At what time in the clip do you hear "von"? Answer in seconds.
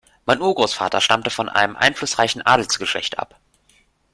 1.29-1.47